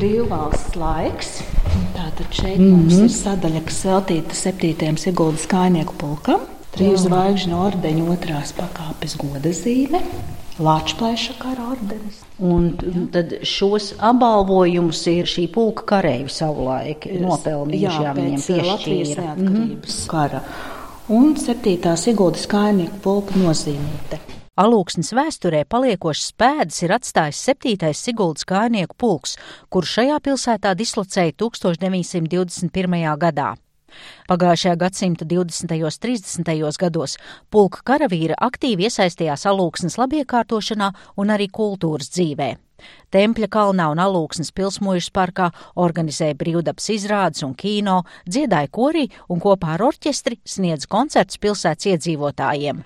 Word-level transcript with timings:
brīvvalsts 0.00 0.78
laiks. 0.80 1.34
Tātad 1.94 2.32
šeit 2.32 2.58
mm 2.58 2.64
-hmm. 2.64 2.76
mums 2.76 2.98
ir 3.04 3.12
sadaļa, 3.14 3.62
kas 3.68 3.84
veltīta 3.84 4.34
7. 4.34 4.96
Siguldas 4.96 5.46
kājnieku 5.50 5.96
pulkam. 6.00 6.48
Trīs 6.70 7.04
zvaigžņu 7.04 7.56
ordeņa 7.58 8.04
otrās 8.14 8.52
pakāpes 8.56 9.16
goda 9.18 9.52
zīme. 9.52 10.00
Latvijas 10.60 11.30
kara 11.40 11.70
ordenis. 11.72 12.20
Un 12.38 12.74
tad 13.12 13.32
šos 13.42 13.94
apbalvojumus 13.98 15.06
ir 15.12 15.28
šī 15.28 15.46
pulka 15.52 15.86
kareivi 15.94 16.28
savulaik 16.32 17.06
nopelnījuši, 17.20 18.02
jā, 18.04 18.12
viņiem 18.16 18.42
piešķīra. 18.44 18.66
Latvijas 18.72 19.16
neatkarības 19.16 19.96
mm 19.96 20.02
-hmm. 20.02 20.10
kara. 20.10 20.42
Un 21.08 21.34
7. 21.36 21.96
Siguldas 21.96 22.46
kājnieku 22.46 23.00
pulka 23.02 23.34
nozīmīte. 23.34 24.39
Alūksnes 24.60 25.14
vēsturē 25.16 25.62
paliekošas 25.72 26.34
pēdas 26.36 26.82
ir 26.84 26.92
atstājis 26.92 27.38
7. 27.48 27.94
Siguldas 27.96 28.44
kājnieku 28.44 28.92
pulks, 29.00 29.38
kurš 29.72 29.92
šajā 29.96 30.16
pilsētā 30.26 30.74
dislocēja 30.76 31.32
1921. 31.40 32.96
gadā. 33.22 33.54
Pagājušajā 34.28 34.74
gadsimta 34.82 35.24
20. 35.30 35.72
un 35.80 35.94
30. 36.04 36.76
gados 36.82 37.16
pulka 37.50 37.80
karavīra 37.88 38.36
aktīvi 38.36 38.84
iesaistījās 38.90 39.46
alūksnes 39.48 39.96
labiekārtošanā 39.96 40.90
un 41.16 41.32
arī 41.32 41.48
kultūras 41.48 42.12
dzīvē. 42.12 42.50
Tempļa 43.16 43.48
kalnā 43.48 43.86
un 43.94 44.02
alūksnes 44.04 44.52
pilsmuļas 44.56 45.08
parkā 45.16 45.48
organizēja 45.86 46.36
brīvdabas 46.36 46.90
izrādes 46.98 47.46
un 47.48 47.56
kino, 47.56 48.02
dziedāja 48.28 48.68
korī 48.68 49.06
un 49.32 49.40
kopā 49.40 49.78
ar 49.78 49.86
orķestri 49.88 50.36
sniedz 50.44 50.84
koncertus 50.84 51.40
pilsētas 51.40 51.94
iedzīvotājiem. 51.94 52.84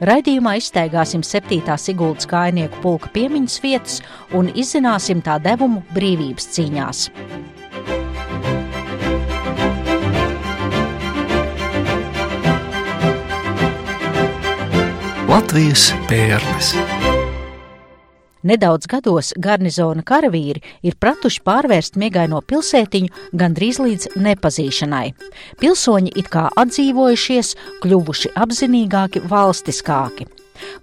Raidījumā 0.00 0.56
izteigāsim 0.60 1.24
7. 1.26 1.76
Siguldas 1.78 2.28
kājnieku 2.30 2.80
pulka 2.82 3.10
piemiņas 3.14 3.60
vietas 3.64 4.00
un 4.36 4.52
izzināsim 4.54 5.22
tā 5.24 5.38
devumu 5.42 5.84
brīvības 5.94 6.50
cīņās. 6.56 7.06
Latvijas 15.30 15.92
pērles. 16.10 16.99
Nedaudz 18.42 18.88
gados 18.88 19.34
garnizona 19.36 20.00
karavīri 20.06 20.62
ir 20.86 20.96
pratuši 20.96 21.42
pārvērst 21.44 21.98
miegaino 22.00 22.40
pilsētiņu 22.40 23.36
gandrīz 23.36 23.80
līdz 23.84 24.14
nepazīšanai. 24.16 25.06
Pilsoņi 25.60 26.14
it 26.16 26.30
kā 26.32 26.48
atdzīvojušies, 26.62 27.54
kļuvuši 27.84 28.32
apzinīgāki, 28.40 29.24
valstiskāki. 29.28 30.28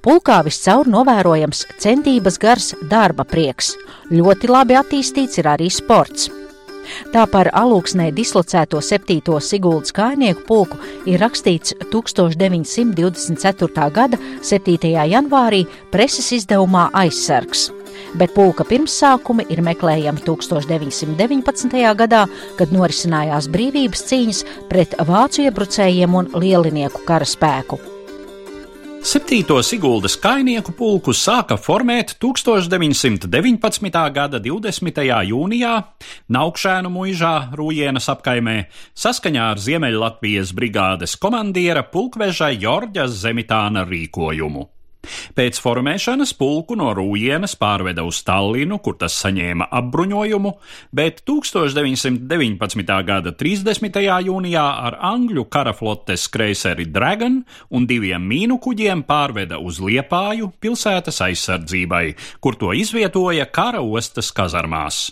Pulkā 0.05 0.39
viscaur 0.45 0.89
novērojams 0.89 1.65
centības 1.81 2.37
gars 2.41 2.73
darba 2.89 3.25
prieks. 3.25 3.75
Ļoti 4.13 4.49
labi 4.53 4.77
attīstīts 4.77 5.41
ir 5.41 5.49
arī 5.57 5.69
sports. 5.73 6.29
Tā 7.13 7.27
par 7.31 7.47
alūksnē 7.53 8.11
dislocēto 8.15 8.81
7. 8.83 9.39
Siguldas 9.41 9.91
kājnieku 9.95 10.41
pulku 10.47 10.77
ir 11.05 11.19
rakstīts 11.23 11.73
1924. 11.91 13.91
gada 13.93 14.17
7. 14.41 14.77
janvārī 15.13 15.65
preses 15.91 16.31
izdevumā 16.41 16.89
Aizsargs 16.93 17.71
bet 18.17 18.33
pulka 18.35 18.65
pirmsākumi 18.67 19.47
ir 19.53 19.63
meklējami 19.65 20.23
1919. 20.25 21.83
gadā, 21.97 22.23
kad 22.59 22.73
norisinājās 22.75 23.49
brīvības 23.53 24.07
cīņas 24.11 24.45
pret 24.71 24.97
vācu 25.09 25.47
iebrucējiem 25.47 26.17
un 26.21 26.33
lielinieku 26.37 27.05
karaspēku. 27.07 27.96
Septīto 29.05 29.57
Siguldas 29.61 30.15
kainieku 30.17 30.73
pulku 30.77 31.13
sāka 31.13 31.57
formēt 31.61 32.15
1919. 32.21 33.91
gada 34.15 34.39
20. 34.41 35.01
jūnijā 35.29 35.73
Naukšēnu 36.33 36.91
muižā 36.93 37.33
Rūjienas 37.57 38.09
apkaimē 38.13 38.57
saskaņā 38.97 39.51
ar 39.53 39.61
Ziemeļlatvijas 39.61 40.55
brigādes 40.57 41.17
komandiera 41.21 41.85
pulkveža 41.91 42.49
Jorģa 42.57 43.05
Zemitāna 43.11 43.85
rīkojumu. 43.87 44.65
Pēc 45.37 45.59
formēšanas 45.61 46.33
pulku 46.37 46.75
no 46.79 46.89
Rūjienas 46.95 47.55
pārveda 47.59 48.03
uz 48.07 48.19
Tallinu, 48.27 48.79
kur 48.83 48.97
tas 48.99 49.15
saņēma 49.21 49.69
apbruņojumu, 49.79 50.53
bet 50.95 51.21
1919. 51.29 52.95
gada 53.07 53.33
30. 53.37 54.01
jūnijā 54.27 54.65
ar 54.89 54.97
angļu 55.11 55.45
karaflotes 55.53 56.27
kreiseri 56.33 56.87
Dragon 56.91 57.41
un 57.69 57.87
diviem 57.89 58.25
mīnu 58.27 58.59
kuģiem 58.63 59.05
pārveda 59.07 59.61
uz 59.61 59.81
Liepāju 59.83 60.51
pilsētas 60.61 61.21
aizsardzībai, 61.29 62.05
kur 62.41 62.59
to 62.59 62.73
izvietoja 62.75 63.47
kara 63.53 63.83
ostas 63.85 64.33
kazarmās. 64.35 65.05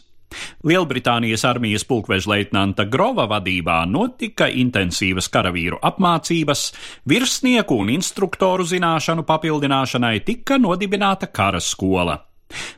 Lielbritānijas 0.63 1.46
armijas 1.46 1.85
pulkveža 1.88 2.31
leitnanta 2.31 2.85
Grova 2.85 3.28
vadībā 3.29 3.81
notika 3.90 4.47
intensīvas 4.47 5.29
karavīru 5.34 5.79
apmācības, 5.81 6.68
virsnieku 7.09 7.79
un 7.81 7.91
instruktoru 7.96 8.66
zināšanu 8.68 9.25
papildināšanai 9.28 10.19
tika 10.25 10.57
nodibināta 10.62 11.31
kara 11.31 11.59
skola. 11.59 12.19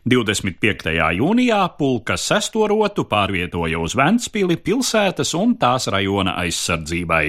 25. 0.07 0.93
jūnijā 1.19 1.59
pulka 1.77 2.15
sesto 2.17 2.67
rotu 2.67 3.03
pārvietoja 3.09 3.79
uz 3.79 3.95
Ventspili 3.99 4.57
pilsētas 4.57 5.33
un 5.37 5.57
tās 5.59 5.89
rajona 5.91 6.37
aizsardzībai. 6.43 7.25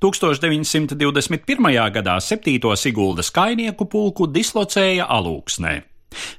1921. 0.00 1.70
gadā 1.94 2.16
7. 2.20 2.76
Siguldas 2.76 3.30
kainieku 3.30 3.86
pulku 3.86 4.26
dislocēja 4.26 5.06
Alūksnē. 5.06 5.89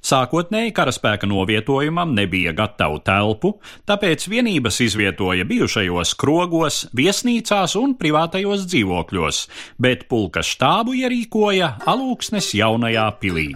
Sākotnēji 0.04 0.74
karaspēka 0.76 1.30
novietojumam 1.30 2.14
nebija 2.18 2.54
gatavu 2.58 3.00
telpu, 3.06 3.54
tāpēc 3.88 4.28
vienības 4.32 4.82
izvietoja 4.88 5.48
bijušajos 5.48 6.14
krogos, 6.20 6.84
viesnīcās 6.98 7.78
un 7.80 7.96
privātajos 8.00 8.68
dzīvokļos, 8.68 9.44
bet 9.82 10.08
pulka 10.12 10.44
štābu 10.46 10.98
ierīkoja 11.02 11.76
Alūksnes 11.90 12.54
jaunajā 12.60 13.10
pilī. 13.24 13.52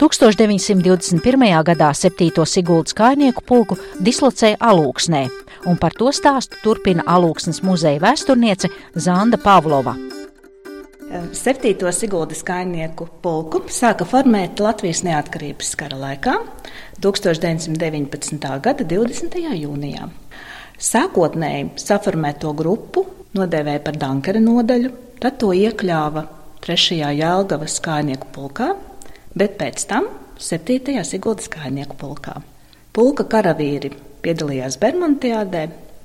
1921. 0.00 1.42
gadā 1.64 1.90
7. 1.92 2.46
Siguldas 2.48 2.96
kājnieku 2.96 3.44
pulku 3.44 3.76
dislocēja 4.00 4.56
Alūksnē, 4.70 5.26
un 5.68 5.76
par 5.76 5.92
to 5.92 6.08
stāstu 6.16 6.56
turpina 6.64 7.04
Alūksnes 7.04 7.60
muzeja 7.66 8.00
vēsturniece 8.00 8.72
Zanda 8.96 9.36
Pavlova. 9.36 9.98
7. 11.10 11.92
Siguldas 11.92 12.44
kainieku 12.46 13.08
pulku 13.22 13.64
sāka 13.66 14.06
formēt 14.06 14.60
Latvijas 14.62 15.00
neatkarības 15.02 15.72
kara 15.74 15.96
laikā 15.98 16.36
1919. 17.02 18.50
gada 18.62 18.84
20. 18.86 19.38
jūnijā. 19.58 20.04
Sākotnēji 20.78 21.80
saformēto 21.82 22.52
grupu 22.54 23.02
nodēvēja 23.34 23.82
par 23.88 23.98
Dankara 23.98 24.38
nodaļu, 24.44 24.92
tad 25.18 25.40
to 25.42 25.50
iekļāva 25.50 26.22
3. 26.62 27.00
Jēlgavas 27.18 27.80
kainieku 27.82 28.30
pulkā, 28.36 28.68
bet 29.34 29.58
pēc 29.58 29.82
tam 29.90 30.06
7. 30.38 30.94
Siguldas 31.08 31.50
kainieku 31.50 31.98
pulkā. 31.98 32.36
Pulka 32.94 33.26
karavīri 33.34 33.90
piedalījās 34.22 34.78
Bermontiādē, 34.78 35.64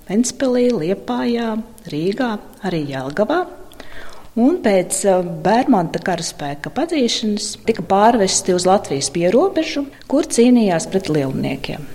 Ventspilī, 0.10 0.72
Liepājā, 0.74 1.52
Rīgā, 1.94 2.32
arī 2.66 2.82
Jēlgavā 2.90 3.44
un 4.40 4.58
pēc 4.64 5.02
uh, 5.08 5.22
Bērmanta 5.46 6.02
karaspēka 6.04 6.72
padzīšanas 6.76 7.52
tika 7.68 7.86
pārvesti 7.88 8.56
uz 8.56 8.68
Latvijas 8.68 9.10
pierobežu, 9.16 9.86
kur 10.12 10.28
cīnījās 10.28 10.90
pret 10.92 11.10
lielniekiem. 11.12 11.86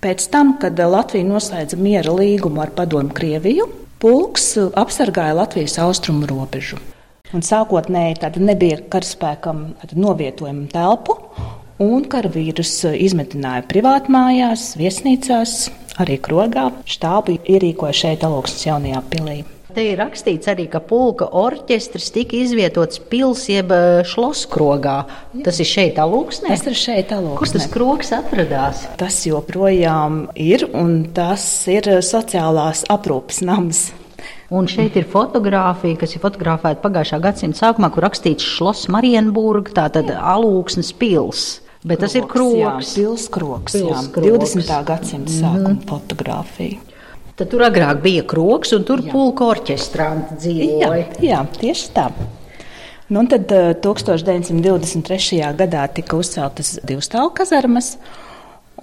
Pēc 0.00 0.30
tam, 0.32 0.54
kad 0.60 0.80
Latvija 0.80 1.28
noslēdza 1.28 1.76
miera 1.76 2.14
līgumu 2.16 2.62
ar 2.64 2.72
Padomu 2.76 3.12
Krieviju, 3.16 3.68
pulks 4.00 4.54
uh, 4.56 4.72
apsargāja 4.80 5.36
Latvijas 5.42 5.76
austrumu 5.82 6.28
robežu. 6.30 6.80
Un 7.36 7.44
sākotnēji 7.46 8.16
nebija 8.42 8.80
karaspēkam 8.90 9.68
novietojama 9.94 10.66
telpu, 10.72 11.20
un 11.84 12.08
karavīrus 12.10 12.72
uh, 12.88 12.96
izmetināja 12.96 13.68
privātmājās, 13.68 14.72
viesnīcās, 14.80 15.62
arī 16.00 16.16
krogā. 16.24 16.70
Štābu 16.88 17.36
ierīkoja 17.44 17.96
šeit, 18.04 18.24
Alūksnes 18.26 18.68
jaunajā 18.70 19.04
pilī. 19.12 19.40
Te 19.74 19.84
ir 19.92 20.00
rakstīts 20.00 20.50
arī, 20.50 20.66
ka 20.70 20.80
pulka 20.82 21.28
orķestris 21.40 22.10
tika 22.14 22.36
izvietots 22.40 23.00
pils 23.10 23.44
jeb 23.50 23.70
eh, 23.74 24.00
šloskrogā. 24.08 24.96
Tas 25.46 25.60
ir 25.62 25.68
šeit 25.68 26.00
alūksnē? 26.02 26.50
Tas 26.50 26.66
ir 26.66 26.78
šeit 26.78 27.14
alūksnē. 27.14 27.38
Kur 27.38 27.52
tas 27.54 27.68
krogs 27.70 28.12
atradās? 28.16 28.84
Tas 29.00 29.22
joprojām 29.28 30.24
ir, 30.34 30.66
un 30.74 31.04
tas 31.14 31.44
ir 31.70 31.86
sociālās 32.02 32.84
aprūpes 32.90 33.42
nams. 33.46 33.88
Un 34.50 34.66
šeit 34.66 34.96
ir 34.98 35.06
fotografija, 35.06 35.96
kas 36.00 36.16
ir 36.16 36.22
fotografēta 36.24 36.82
pagājušā 36.82 37.20
gadsimta 37.22 37.62
sākumā, 37.62 37.92
kur 37.94 38.04
rakstīts 38.08 38.46
Šlos 38.56 38.88
Marienburg, 38.90 39.70
tātad 39.76 40.10
alūksnes 40.10 40.90
pils. 40.98 41.60
Bet 41.80 41.96
kroks, 41.96 42.02
tas 42.02 42.16
ir 42.18 42.26
kroks. 42.28 42.58
Jā, 42.58 42.72
pils 42.98 43.28
kroks, 43.32 43.76
pils 43.78 43.88
jā. 43.88 44.00
Kroks. 44.12 44.56
20. 44.58 44.72
gadsimta 44.90 45.32
sākuma 45.32 45.68
mm 45.70 45.76
-hmm. 45.78 45.88
fotografija. 45.88 46.89
Tad 47.40 47.48
tur 47.48 47.62
agrāk 47.64 48.02
bija 48.04 48.20
kroks, 48.28 48.74
un 48.76 48.82
tur 48.84 49.00
pulka 49.06 49.46
orķestranti 49.48 50.34
dzīvoja. 50.42 50.96
Jā, 51.00 51.20
jā, 51.24 51.38
tieši 51.56 51.86
tā. 51.96 52.10
Nu, 53.08 53.22
tad 53.30 53.48
1923. 53.80 55.38
gadā 55.56 55.86
tika 55.96 56.18
uzceltas 56.20 56.74
divstāvu 56.84 57.32
kazarmas, 57.40 57.94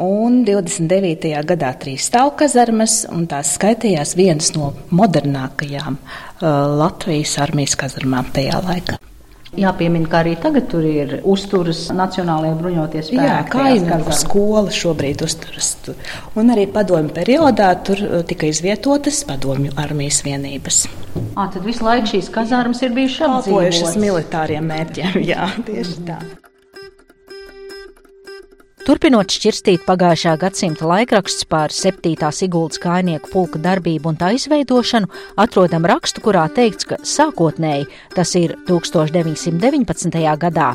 un 0.02 0.42
29. 0.48 1.30
gadā 1.52 1.70
trīs 1.78 2.10
stāvu 2.10 2.34
kazarmas, 2.42 3.04
un 3.14 3.30
tās 3.30 3.54
skaitījās 3.60 4.18
vienas 4.18 4.50
no 4.58 4.74
modernākajām 4.90 6.02
uh, 6.02 6.50
Latvijas 6.82 7.38
armijas 7.46 7.78
kazarmām 7.78 8.34
tajā 8.34 8.58
laikā. 8.66 8.98
Jāpiemina, 9.56 10.10
ka 10.12 10.22
arī 10.24 10.34
tagad 10.42 10.68
tur 10.72 10.84
ir 10.84 11.14
uzturas 11.28 11.86
Nacionālajie 11.96 12.56
bruņoties 12.60 13.12
spēki. 13.12 13.24
Jā, 13.24 13.38
kā 13.48 13.70
jau 13.72 14.16
skola 14.16 14.74
šobrīd 14.76 15.24
uzturas. 15.24 15.70
Un 16.38 16.52
arī 16.56 16.66
padomju 16.72 17.14
periodā 17.16 17.70
tur 17.88 18.04
uh, 18.04 18.18
tika 18.28 18.50
izvietotas 18.52 19.24
padomju 19.30 19.72
armijas 19.80 20.20
vienības. 20.28 20.84
À, 21.38 21.48
tad 21.48 21.64
visu 21.66 21.88
laiku 21.88 22.12
šīs 22.16 22.32
kazārmas 22.34 22.84
ir 22.84 22.92
bijušas 22.98 23.24
apdzīvotas 23.30 23.98
militāriem 24.02 24.68
mērķiem. 24.68 25.22
Jā, 25.32 25.48
tieši 25.70 26.04
tā. 26.10 26.20
Turpinot 28.88 29.34
šķirstīt 29.36 29.82
pagājušā 29.84 30.38
gadsimta 30.40 30.86
laikrakstus 30.88 31.44
par 31.52 31.74
7. 31.76 32.14
Siguldas 32.32 32.80
kājnieku 32.80 33.28
pulka 33.34 33.60
darbību 33.60 34.14
un 34.14 34.16
tā 34.16 34.30
izveidošanu, 34.38 35.10
atrodam 35.44 35.84
rakstu, 35.92 36.24
kurā 36.24 36.46
teikts, 36.56 36.88
ka 36.88 36.96
sākotnēji, 37.04 37.90
tas 38.16 38.32
ir 38.40 38.54
1919. 38.70 40.16
gadā, 40.40 40.70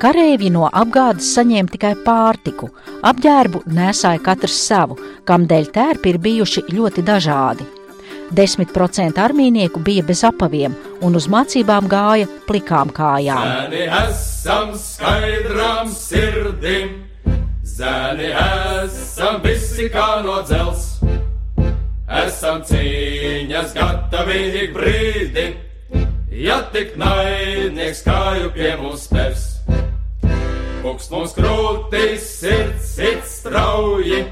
kareivji 0.00 0.48
no 0.54 0.70
apgādes 0.72 1.28
saņēma 1.36 1.74
tikai 1.74 1.90
pārtiku, 2.06 2.70
apģērbu 3.04 3.66
nesāja 3.76 4.24
katrs 4.30 4.56
savu, 4.70 4.96
kam 5.28 5.44
dēļ 5.44 5.68
tērpi 5.76 6.14
ir 6.14 6.20
bijuši 6.24 6.64
ļoti 6.72 7.04
dažādi. 7.04 7.68
10% 8.40 9.20
armīnieku 9.20 9.84
bija 9.84 10.06
bez 10.08 10.24
apaviem 10.24 10.72
un 11.04 11.20
uz 11.20 11.28
mācībām 11.28 11.92
gāja 11.92 12.32
plikām 12.48 12.96
kājām. 12.96 13.44
Sēni 13.44 13.86
esam 14.00 14.74
skaidrām 14.80 15.92
sirdim! 15.92 17.09
Zēni 17.80 18.26
esam 18.36 19.38
visi 19.40 19.86
kā 19.88 20.18
no 20.20 20.34
dzels, 20.44 20.98
esam 22.20 22.58
cīņas 22.68 23.72
gatavi 23.72 24.40
ik 24.60 24.74
brīdi, 24.74 25.44
ja 26.42 26.58
tik 26.74 26.98
naidnieks 27.00 28.02
kāju 28.04 28.50
pie 28.52 28.74
mums 28.82 29.06
spers. 29.08 29.46
Kungs 30.82 31.08
mums 31.14 31.32
krūtīs 31.38 32.26
sirds 32.42 32.90
sit 32.98 33.24
strauji, 33.24 34.26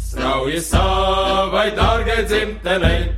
strauji 0.00 0.64
savai 0.64 1.66
dārgai 1.76 2.22
dzimtenei. 2.30 3.10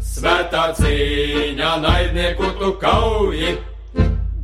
Svētā 0.00 0.70
cīņā 0.80 1.74
naidnieku 1.84 2.54
tu 2.62 2.72
kauji, 2.80 3.58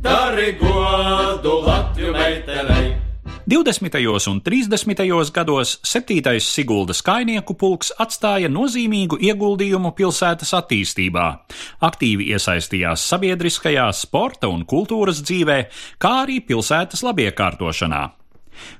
dari 0.05 0.53
godu 0.61 1.63
Latviju 1.65 2.13
meitenei. 2.13 3.02
20. 3.45 4.27
un 4.27 4.41
30. 4.41 5.31
gados 5.33 5.79
7. 5.83 6.39
Siguldas 6.39 7.01
kainieku 7.03 7.57
pulks 7.59 7.89
atstāja 7.99 8.47
nozīmīgu 8.47 9.17
ieguldījumu 9.19 9.91
pilsētas 9.97 10.53
attīstībā, 10.55 11.25
aktīvi 11.83 12.29
iesaistījās 12.31 13.03
sabiedriskajā, 13.03 13.89
sporta 13.91 14.47
un 14.47 14.63
kultūras 14.63 15.19
dzīvē, 15.27 15.57
kā 15.99 16.13
arī 16.23 16.39
pilsētas 16.39 17.03
labiekārtošanā. 17.03 18.03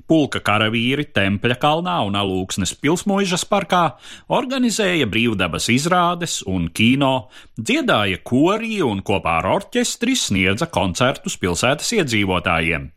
Pulka 0.07 0.39
karavīri 0.39 1.09
Tempļa 1.11 1.59
kalnā 1.59 1.99
un 2.07 2.15
Alūksnes 2.15 2.77
pilsmuižas 2.79 3.43
parkā 3.51 3.83
organizēja 4.31 5.11
brīvdabas 5.11 5.67
izrādes 5.75 6.39
un 6.47 6.69
kino, 6.71 7.27
dziedāja 7.59 8.23
korī 8.23 8.79
un 8.85 9.03
kopā 9.03 9.41
ar 9.43 9.53
orķestri 9.59 10.15
sniedza 10.15 10.71
koncertus 10.71 11.35
pilsētas 11.41 11.97
iedzīvotājiem. 11.99 12.93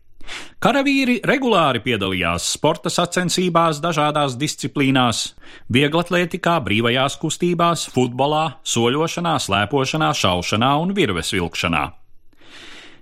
Karavīri 0.62 1.20
regulāri 1.26 1.82
piedalījās 1.84 2.46
sporta 2.56 2.90
sacensībās 2.90 3.82
dažādās 3.84 4.38
disciplīnās- 4.40 5.34
vieglatlētikā, 5.76 6.56
brīvajās 6.64 7.18
kustībās, 7.20 7.86
futbolā, 7.92 8.56
soļošanā, 8.64 9.36
slēpošanā, 9.46 10.10
šaušanā 10.22 10.72
un 10.82 10.94
virves 10.94 11.32
vilkšanā. 11.32 11.84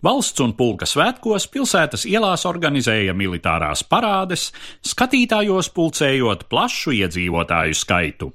Valsts 0.04 0.40
un 0.44 0.52
pulka 0.52 0.84
svētkos 0.84 1.46
pilsētas 1.48 2.04
ielās 2.04 2.44
organizēja 2.44 3.14
militārās 3.16 3.80
parādes, 3.88 4.50
skatītājos 4.84 5.70
pulcējot 5.72 6.44
plašu 6.50 6.92
iedzīvotāju 6.92 7.74
skaitu. 7.74 8.32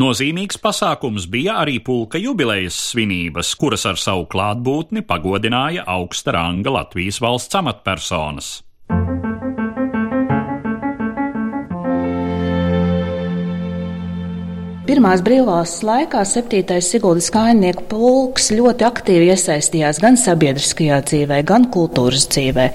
Nozīmīgs 0.00 0.58
pasākums 0.62 1.28
bija 1.30 1.58
arī 1.62 1.78
pulka 1.84 2.20
jubilejas 2.20 2.78
svinības, 2.90 3.54
kuras 3.60 3.86
ar 3.88 4.00
savu 4.00 4.26
klātbūtni 4.32 5.04
pagodināja 5.06 5.86
augsta 5.86 6.36
ranga 6.38 6.74
Latvijas 6.80 7.22
valsts 7.22 7.60
amatpersonas. 7.62 8.52
Pirmās 14.82 15.22
brīvās 15.24 15.76
laikā 15.86 16.20
7. 16.26 16.74
Siguldas 16.82 17.30
kājnieku 17.32 17.86
pulks 17.88 18.50
ļoti 18.52 18.84
aktīvi 18.88 19.30
iesaistījās 19.30 20.02
gan 20.02 20.18
sabiedriskajā 20.20 20.98
dzīvē, 21.06 21.38
gan 21.48 21.68
kultūras 21.72 22.26
dzīvē, 22.34 22.68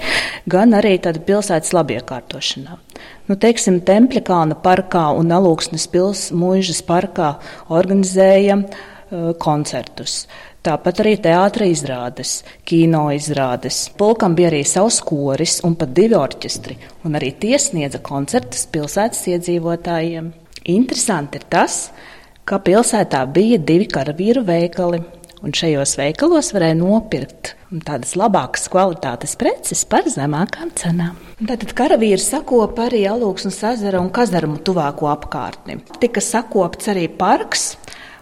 gan 0.50 0.74
arī 0.80 0.96
pilsētas 1.04 1.76
labiekārtošanā. 1.76 2.87
Nu, 3.28 3.36
teiksim, 3.36 3.82
Tempļakāna 3.84 4.56
parkā 4.64 5.10
un 5.18 5.28
Alūksnes 5.36 5.84
pils 5.92 6.28
mūžas 6.32 6.78
parkā 6.88 7.34
organizēja 7.68 8.56
uh, 8.56 9.34
koncertus. 9.36 10.22
Tāpat 10.64 11.02
arī 11.04 11.12
teātris 11.22 11.74
izrādes, 11.76 12.32
kino 12.66 13.04
izrādes. 13.12 13.82
Polkam 14.00 14.32
bija 14.36 14.48
arī 14.50 14.62
savs 14.66 15.02
koris 15.04 15.58
un 15.64 15.76
pat 15.78 15.92
divi 15.96 16.16
orķestri, 16.16 16.78
un 17.04 17.20
arī 17.20 17.34
tie 17.40 17.60
sniedza 17.60 18.00
koncertus 18.04 18.64
pilsētas 18.72 19.20
iedzīvotājiem. 19.34 20.32
Interesanti 20.72 21.38
ir 21.38 21.46
tas, 21.52 21.78
ka 22.48 22.62
pilsētā 22.64 23.22
bija 23.32 23.60
divi 23.60 23.86
karavīru 23.92 24.42
veikali, 24.48 25.04
un 25.44 25.54
šajos 25.54 25.94
veikalos 25.98 26.52
varēja 26.54 26.76
nopirkt 26.78 27.54
tādas 27.84 28.14
labākas 28.18 28.68
kvalitātes 28.72 29.36
preces 29.38 29.84
par 29.88 30.08
zemākām 30.08 30.72
cenām. 30.78 31.18
Tātad 31.38 31.74
karavīri 31.76 32.20
sakopa 32.22 32.88
arī 32.88 33.04
Alūksnes 33.10 33.60
ezera 33.74 34.00
un 34.02 34.10
kazarmu 34.14 34.58
tuvāko 34.64 35.10
apkārtni. 35.12 35.78
Tika 36.02 36.24
sakopts 36.24 36.90
arī 36.92 37.08
parks. 37.08 37.74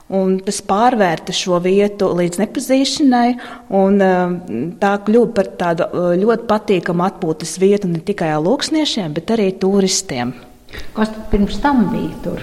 Un 0.07 0.37
tas 0.39 0.61
pārvērta 0.63 1.35
šo 1.35 1.57
vietu 1.59 2.13
līdz 2.15 2.39
nepazīšanai, 2.39 3.33
un 3.75 3.97
um, 4.07 4.37
tā 4.79 4.93
kļuva 5.03 5.33
par 5.35 5.49
tādu 5.59 5.89
uh, 5.89 6.13
ļoti 6.15 6.47
patīkamu 6.47 7.03
atpūtas 7.09 7.57
vietu 7.59 7.91
ne 7.91 7.99
tikai 7.99 8.29
lūksniešiem, 8.39 9.17
bet 9.17 9.35
arī 9.35 9.49
turistiem. 9.59 10.31
Kas 10.97 11.13
pirms 11.31 11.61
tam 11.63 11.87
bija 11.93 12.15
tur? 12.25 12.43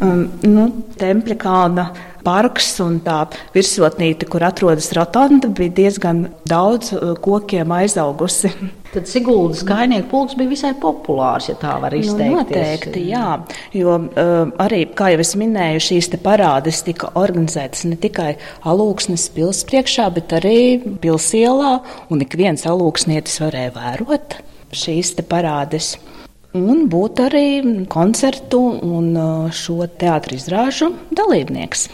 Um, 0.00 0.26
nu, 0.46 0.66
Tempļa 1.00 1.36
kalna 1.40 1.86
parks 2.24 2.74
un 2.84 2.98
tā 3.04 3.22
virsotnīte, 3.54 4.28
kur 4.30 4.44
atrodas 4.46 4.90
rotonda, 4.96 5.48
bija 5.56 5.72
diezgan 5.78 6.26
daudz 6.48 6.92
uh, 6.94 7.14
kokiem 7.20 7.72
aizaugusi. 7.74 8.52
Tad 8.94 9.06
Siguldas 9.06 9.62
kainieku 9.66 10.08
pulks 10.10 10.36
bija 10.38 10.50
visai 10.50 10.72
populārs, 10.82 11.48
ja 11.50 11.56
tā 11.58 11.76
var 11.82 11.94
izteikt. 11.94 12.32
Nu, 12.32 12.42
noteikti, 12.42 13.04
jā, 13.12 13.26
jo 13.76 13.96
uh, 13.96 14.52
arī, 14.62 14.82
kā 14.98 15.12
jau 15.14 15.22
es 15.24 15.32
minēju, 15.38 15.84
šīs 15.88 16.10
te 16.14 16.20
parādes 16.22 16.82
tika 16.86 17.12
organizētas 17.20 17.86
ne 17.90 17.98
tikai 18.00 18.34
alūksnes 18.68 19.28
pils 19.36 19.64
priekšā, 19.70 20.10
bet 20.18 20.36
arī 20.40 20.60
pilsielā, 21.02 21.74
un 22.10 22.26
ik 22.26 22.38
viens 22.40 22.66
alūksnietis 22.68 23.42
varēja 23.44 23.74
vērot 23.78 24.40
šīs 24.70 25.16
te 25.18 25.26
parādes 25.26 25.96
un 26.56 26.86
būt 26.90 27.24
arī 27.28 27.46
koncertu 27.90 28.60
un 28.82 29.10
šo 29.54 29.84
teātris 30.00 30.44
izrāžu 30.44 30.92
dalībnieks. 31.14 31.88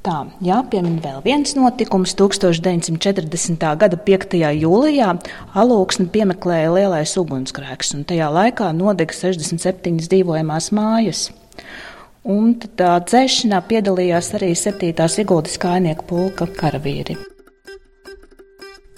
Tā, 0.00 0.22
jāpiemina 0.40 1.02
vēl 1.04 1.18
viens 1.26 1.52
notikums. 1.58 2.14
1940. 2.16 3.66
gada 3.76 3.98
5. 4.00 4.36
jūlijā 4.56 5.10
Alūksni 5.60 6.08
piemeklēja 6.14 6.70
lielais 6.72 7.12
ugunsgrēks, 7.20 7.92
un 7.98 8.06
tajā 8.08 8.30
laikā 8.32 8.70
nodega 8.72 9.12
67 9.12 10.00
dzīvojamās 10.06 10.70
mājas. 10.72 11.26
Un 12.24 12.54
tā 12.80 12.94
dzēšanā 13.04 13.60
piedalījās 13.68 14.32
arī 14.40 14.54
7. 14.56 14.96
Siguldas 15.12 15.60
kājnieku 15.60 16.08
pulka 16.08 16.48
karavīri. 16.48 17.18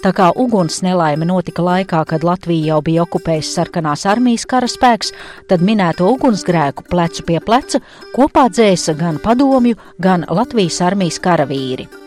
Tā 0.03 0.11
kā 0.11 0.25
uguns 0.35 0.81
nelaime 0.83 1.23
notika 1.23 1.63
laikā, 1.63 2.01
kad 2.09 2.25
Latvija 2.27 2.73
jau 2.73 2.81
bija 2.83 3.05
okupējusi 3.05 3.55
sarkanās 3.55 4.03
armijas 4.11 4.43
karaspēks, 4.51 5.13
tad 5.47 5.63
minēto 5.63 6.11
ugunsgrēku 6.11 6.89
plecu 6.91 7.23
pie 7.31 7.39
pleca 7.39 7.79
kopā 8.11 8.49
dzēsa 8.51 8.99
gan 8.99 9.23
padomju, 9.23 9.79
gan 10.03 10.27
Latvijas 10.27 10.83
armijas 10.83 11.23
karavīri. 11.23 12.02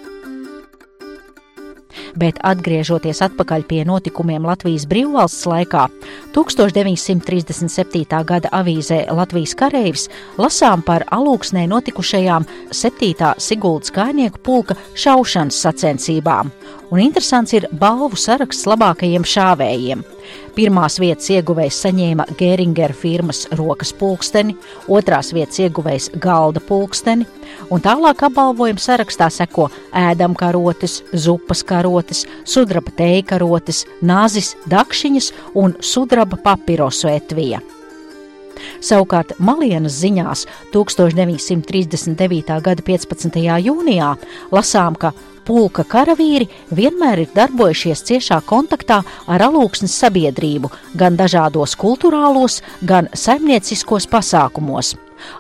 Bet 2.19 2.41
atgriežoties 2.47 3.23
atpakaļ 3.27 3.67
pie 3.69 3.83
notikumiem 3.89 4.47
Latvijas 4.47 4.87
brīvvalsts 4.91 5.47
laikā, 5.51 5.87
1937. 6.37 8.23
gada 8.29 8.53
avīzē 8.53 9.05
Latvijas 9.15 9.55
kareivis 9.59 10.09
lasām 10.39 10.85
par 10.87 11.07
alūksnē 11.15 11.67
notikušajām 11.71 12.47
7. 12.71 13.33
Siguldas 13.43 13.95
kainieku 13.95 14.43
pulka 14.43 14.77
šaušanas 14.95 15.61
sacensībām, 15.67 16.53
un 16.91 17.03
interesants 17.03 17.55
ir 17.57 17.69
balvu 17.73 18.19
saraksts 18.21 18.69
labākajiem 18.69 19.25
šāvējiem. 19.27 20.05
Pirmās 20.57 20.97
vietas 20.97 21.29
ieguvējs 21.35 21.83
saņēma 21.85 22.25
Gēringera 22.39 22.95
firmas 22.97 23.45
rokas 23.59 23.93
pulksteni, 23.97 24.57
otrās 24.89 25.33
vietas 25.37 25.61
ieguvējs 25.61 26.11
galda 26.23 26.63
pulksteni, 26.65 27.27
un 27.71 27.83
tālāk 27.85 28.27
apbalvojuma 28.29 28.83
sarakstā 28.83 29.29
seko 29.33 29.69
ēdam 29.97 30.35
karotes, 30.39 31.01
zupas 31.13 31.65
karotes, 31.67 32.25
sudraba 32.45 32.93
teika 32.97 33.37
karotes, 33.37 33.85
nāzis, 34.03 34.55
dakšiņas 34.71 35.33
un 35.59 35.75
sudraba 35.81 36.39
papirosu 36.43 37.11
etvija. 37.13 37.63
Savukārt 38.81 39.35
Malienas 39.39 39.99
ziņās 40.01 40.47
1939. 40.73 42.61
gada 42.65 42.85
15. 42.87 43.41
jūnijā 43.69 44.13
lasām, 44.55 44.97
ka 44.97 45.13
pulka 45.47 45.85
karavīri 45.87 46.49
vienmēr 46.75 47.27
ir 47.27 47.33
darbojušies 47.37 48.05
ciešā 48.09 48.41
kontaktā 48.49 49.03
ar 49.27 49.47
alūksnes 49.49 49.95
sabiedrību, 50.03 50.73
gan 50.99 51.19
dažādos 51.21 51.77
kultūrālos, 51.79 52.63
gan 52.83 53.11
saimnieciskos 53.15 54.09
pasākumos. 54.11 54.97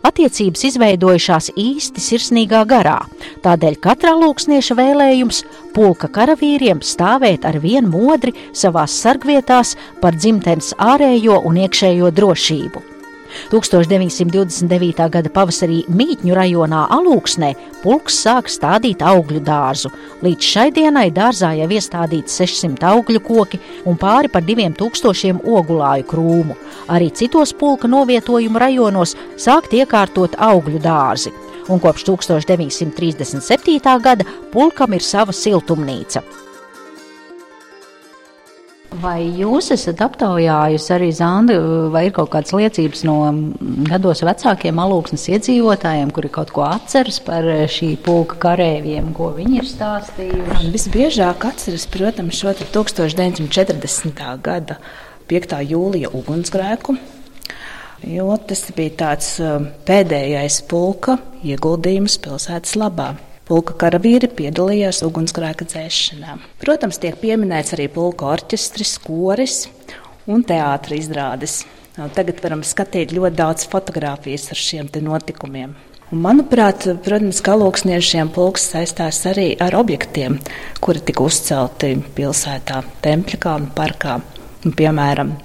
Attiecības 0.07 0.65
izveidojušās 0.71 1.51
īsti 1.59 2.05
sirsnīgā 2.05 2.63
garā, 2.69 2.99
tādēļ 3.45 3.79
katra 3.85 4.15
lūksnieša 4.17 4.79
vēlējums 4.79 5.43
pulka 5.77 6.11
karavīriem 6.13 6.83
stāvēt 6.85 7.45
ar 7.49 7.61
vienu 7.63 7.93
modri 7.93 8.35
savās 8.57 8.97
sargvietās 9.05 9.77
par 10.03 10.19
dzimtenes 10.19 10.75
ārējo 10.79 11.43
un 11.45 11.65
iekšējo 11.67 12.13
drošību. 12.21 12.86
1929. 13.53 15.09
gada 15.13 15.33
pavasarī 15.33 15.83
Mītņu 15.89 16.37
rajonā 16.37 16.83
Alūksnē 16.97 17.53
pulks 17.83 18.19
sāk 18.25 18.51
stādīt 18.53 19.03
augļu 19.07 19.43
dārzu. 19.47 19.91
Līdz 20.25 20.51
šai 20.53 20.67
dienai 20.77 21.09
dārzā 21.15 21.53
jau 21.59 21.69
iestādīti 21.69 22.33
600 22.33 22.89
augļu 22.93 23.23
koki 23.27 23.61
un 23.87 23.99
pāri 24.01 24.31
par 24.33 24.47
2000 24.47 25.43
ogulāju 25.43 26.09
krūmu. 26.13 26.57
Arī 26.89 27.11
citos 27.11 27.55
pulka 27.57 27.91
novietojumu 27.91 28.63
rajonos 28.63 29.17
sākt 29.37 29.77
iekārtot 29.77 30.39
augļu 30.39 30.83
dārzi. 30.83 31.35
Un 31.69 31.81
kopš 31.83 32.05
1937. 32.07 34.01
gada 34.03 34.27
pulkam 34.53 34.95
ir 34.95 35.03
sava 35.03 35.35
siltumnīca. 35.35 36.46
Vai 38.95 39.19
jūs 39.35 39.73
esat 39.75 39.99
aptaujājusi 40.05 40.93
arī 40.95 41.09
Zanda, 41.15 41.57
vai 41.93 42.05
ir 42.07 42.15
kaut 42.15 42.31
kādas 42.33 42.55
liecības 42.55 43.03
no 43.05 43.17
gados 43.89 44.23
vecākiem 44.25 44.79
alūksnes 44.79 45.27
iedzīvotājiem, 45.35 46.13
kuri 46.15 46.31
kaut 46.33 46.53
ko 46.55 46.65
atceras 46.69 47.19
par 47.25 47.45
šī 47.73 47.91
pulka 48.05 48.39
karēviem, 48.47 49.11
ko 49.17 49.33
viņi 49.37 49.59
ir 49.61 49.69
stāstījuši? 49.69 50.71
Visbiežāk 50.73 51.49
atceras, 51.51 51.89
protams, 51.91 52.39
šo 52.39 52.55
1940. 52.63 54.25
gada 54.47 54.79
5. 55.29 55.57
jūlija 55.67 56.15
ugunsgrēku, 56.15 56.97
jo 58.07 58.41
tas 58.47 58.69
bija 58.77 58.99
tāds 59.03 59.33
um, 59.43 59.67
pēdējais 59.89 60.63
pulka 60.71 61.19
ieguldījums 61.43 62.21
pilsētas 62.23 62.79
labā. 62.79 63.17
Pulka 63.47 63.77
karavīri 63.79 64.27
piedalījās 64.35 65.05
ugunsgrēka 65.07 65.69
dzēšanā. 65.71 66.33
Protams, 66.59 66.97
tiek 66.99 67.15
pieminēts 67.21 67.77
arī 67.77 67.85
pulka 67.95 68.27
orķestris, 68.33 68.97
koris 69.05 69.69
un 70.27 70.43
teātris 70.43 71.05
izrādes. 71.05 71.61
Tagad 71.95 72.43
varam 72.43 72.65
skatīt 72.67 73.15
ļoti 73.15 73.39
daudz 73.39 73.69
fotografijas 73.71 74.49
ar 74.51 74.59
šiem 74.59 74.91
notikumiem. 75.07 75.77
Un, 76.11 76.25
manuprāt, 76.25 76.89
protams, 77.07 77.39
kalpoksniešiem 77.47 78.33
pulks 78.35 78.67
saistās 78.75 79.23
arī 79.31 79.53
ar 79.63 79.79
objektiem, 79.79 80.41
kuri 80.83 81.05
tika 81.07 81.23
uzcelti 81.31 81.95
pilsētā, 82.19 82.83
Tempļa 83.07 83.55
un 83.61 83.71
parkā. 83.79 84.19
Un, 84.67 84.75
piemēram, 84.75 85.37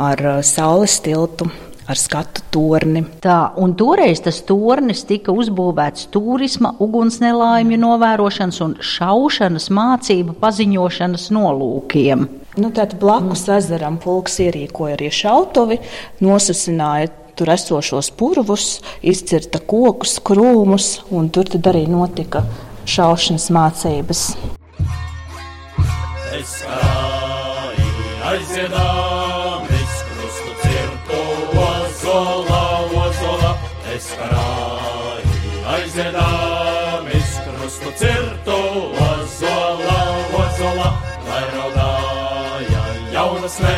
ar 0.00 0.24
saules 0.48 0.96
tiltu 1.04 1.52
ar 1.90 1.98
skatu 2.00 2.42
torni. 2.54 3.02
Tā, 3.22 3.38
un 3.60 3.74
toreiz 3.78 4.22
tas 4.24 4.40
tornis 4.46 5.04
tika 5.08 5.34
uzbūvēts 5.34 6.08
turisma, 6.14 6.74
ugunsnelaimju 6.84 7.80
novērošanas 7.82 8.60
un 8.64 8.76
šaušanas 8.80 9.68
mācību 9.74 10.36
paziņošanas 10.40 11.28
nolūkiem. 11.34 12.24
Nu, 12.54 12.70
Tātad 12.70 12.96
blakus 13.02 13.44
mm. 13.48 13.58
ezeram 13.58 13.98
pulks 14.02 14.38
ierīkoja 14.44 14.96
arī 14.98 15.10
šautuvi, 15.12 15.80
nosasināja 16.24 17.10
tur 17.34 17.50
esošos 17.50 18.12
purvus, 18.14 18.78
izcirta 19.02 19.58
kokus, 19.58 20.20
krūmus, 20.22 21.00
un 21.10 21.32
tur 21.34 21.50
arī 21.72 21.84
notika 21.90 22.44
šaušanas 22.86 23.50
mācības. 23.54 24.26
Es 26.34 26.60
kā 26.62 26.78
aiziedā. 28.30 28.93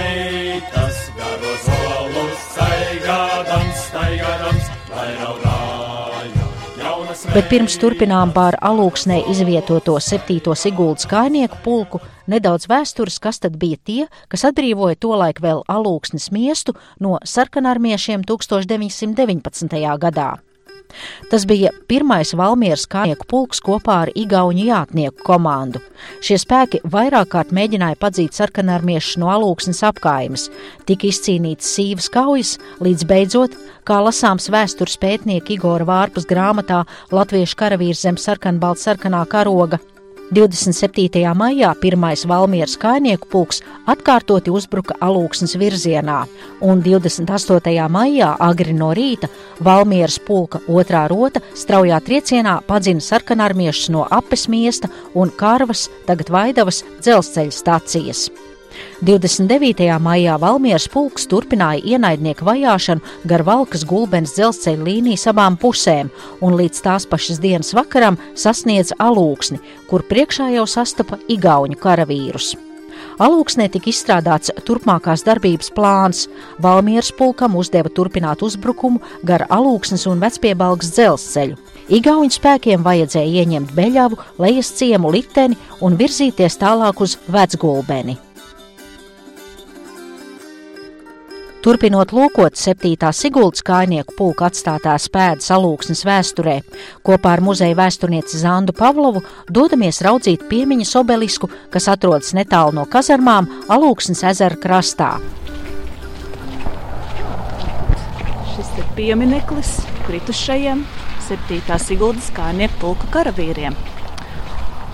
Meitas, 0.07 0.99
garo 1.19 1.55
zolu 1.67 2.27
staigādams, 2.47 3.87
staigādams, 3.91 4.71
lai 4.95 5.11
raudāja. 5.21 5.67
Bet 7.33 7.49
pirms 7.51 7.77
turpinām 7.81 8.33
pār 8.37 8.59
alūksnē 8.65 9.23
izvietoto 9.33 9.97
septīto 10.03 10.55
Siguldas 10.59 11.09
kainieku 11.11 11.59
pulku, 11.65 12.01
nedaudz 12.31 12.69
vēstures, 12.71 13.19
kas 13.23 13.41
tad 13.43 13.57
bija 13.61 13.81
tie, 13.89 14.01
kas 14.33 14.45
atbrīvoja 14.51 14.99
tolaik 15.01 15.41
vēl 15.45 15.63
alūksnes 15.73 16.31
miestu 16.35 16.77
no 17.01 17.17
sarkanarmiešiem 17.25 18.27
1919. 18.29 19.81
gadā. 20.03 20.35
Tas 21.31 21.45
bija 21.49 21.73
pirmais 21.91 22.33
Valmieras 22.37 22.87
kājnieku 22.91 23.27
pulks 23.31 23.61
kopā 23.65 23.99
ar 24.05 24.13
Igauņu 24.15 24.67
jātnieku 24.69 25.25
komandu. 25.27 25.83
Šie 26.25 26.39
spēki 26.41 26.83
vairāk 26.85 27.33
kārt 27.35 27.53
mēģināja 27.57 27.99
padzīt 28.01 28.37
sarkanarmiešus 28.37 29.19
no 29.23 29.33
alūksnes 29.35 29.83
apkaimes, 29.89 30.49
tika 30.89 31.11
izcīnītas 31.11 31.73
sīvas 31.77 32.09
kaujas, 32.13 32.55
līdz 32.85 33.09
beidzot, 33.11 33.59
kā 33.89 33.99
lasāms 34.05 34.51
vēstures 34.53 34.99
pētnieka 35.03 35.57
Igora 35.57 35.89
Vārpas 35.89 36.29
grāmatā 36.31 36.85
Latviešu 37.13 37.61
karavīrs 37.61 38.07
zem 38.07 38.21
sarkanbalta 38.21 38.91
sarkanā 38.91 39.27
karoga 39.31 39.81
27. 40.31 41.35
maijā 41.39 41.69
pirmais 41.79 42.25
Valmieras 42.27 42.75
kainieku 42.83 43.29
pulks 43.31 43.61
atkārtoti 43.87 44.51
uzbruka 44.51 44.97
alūksnes 45.01 45.55
virzienā, 45.61 46.25
un 46.67 46.83
28. 46.83 47.87
maijā 47.93 48.33
agri 48.43 48.75
no 48.75 48.91
rīta 48.97 49.31
Valmieras 49.63 50.19
pulka 50.27 50.59
otrā 50.67 51.05
rota 51.13 51.45
straujā 51.55 52.01
triecienā 52.03 52.59
padzina 52.67 53.01
sarkanarmiešus 53.01 53.93
no 53.95 54.03
apes 54.11 54.49
miesta 54.49 54.91
un 55.15 55.31
Karvas, 55.31 55.87
tagad 56.11 56.35
Vaidavas 56.35 56.83
dzelzceļa 56.99 57.55
stācijas. 57.55 58.27
29. 59.07 59.89
maijā 60.03 60.37
Valmieras 60.41 60.89
pulks 60.93 61.27
turpināja 61.31 61.85
ienaidnieku 61.85 62.47
vajāšanu 62.49 63.29
gar 63.29 63.45
Valkas 63.47 63.85
gulbens 63.89 64.37
dzelzceļa 64.37 64.87
līnijas 64.89 65.27
abām 65.33 65.59
pusēm 65.61 66.13
un 66.41 66.57
līdz 66.61 66.85
tās 66.87 67.09
pašas 67.09 67.41
dienas 67.43 67.75
vakaram 67.77 68.17
sasniedz 68.35 68.95
alūksni, 68.99 69.61
kur 69.91 70.07
priekšā 70.07 70.53
jau 70.57 70.69
sastapa 70.71 71.21
igauņu 71.29 71.77
karavīrus. 71.83 72.55
Alūksnē 73.21 73.69
tika 73.73 73.89
izstrādāts 73.93 74.53
turpmākās 74.69 75.25
darbības 75.25 75.71
plāns. 75.77 76.27
Valmieras 76.63 77.13
pulkam 77.17 77.57
uzdeva 77.57 77.93
turpināt 77.93 78.45
uzbrukumu 78.45 79.01
gar 79.25 79.47
Alūksnes 79.53 80.05
un 80.11 80.21
Vecpiebalgas 80.21 80.93
dzelzceļu. 80.97 81.57
Igauņu 81.97 82.35
spēkiem 82.35 82.85
vajadzēja 82.85 83.43
ieņemt 83.45 83.73
Beļavu, 83.77 84.21
lejas 84.43 84.73
ciemu 84.75 85.13
liteni 85.15 85.59
un 85.81 85.97
virzīties 85.97 86.59
tālāk 86.61 87.05
uz 87.05 87.17
Vecgulbeni. 87.31 88.19
Turpinot 91.67 92.13
lūkot 92.15 92.55
7. 92.55 93.09
Siguldas 93.11 93.65
kājnieku 93.67 94.15
pulka 94.15 94.45
atstātās 94.47 95.09
pēdas 95.11 95.49
alūksnes 95.51 96.05
vēsturē, 96.07 96.53
kopā 97.03 97.33
ar 97.35 97.41
muzeja 97.43 97.75
vēsturnieci 97.75 98.39
Zandu 98.39 98.71
Pavlovu 98.71 99.25
dodamies 99.51 99.99
raudzīt 100.07 100.45
piemiņas 100.47 100.93
obelisku, 101.01 101.49
kas 101.75 101.89
atrodas 101.91 102.37
netālu 102.39 102.77
no 102.77 102.85
kazarmām 102.87 103.49
Alūksnes 103.67 104.23
ezera 104.31 104.55
krastā. 104.63 105.09
Šis 108.53 108.71
ir 108.79 108.87
piemineklis 108.95 109.73
kritušajiem 110.07 110.85
7. 111.27 111.81
Siguldas 111.83 112.29
kājnieku 112.37 112.79
pulka 112.85 113.11
karavīriem. 113.17 113.75